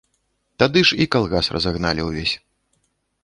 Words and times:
Тады 0.61 0.79
ж 0.89 0.97
і 1.03 1.05
калгас 1.15 1.51
разагналі 1.55 2.01
ўвесь. 2.09 2.35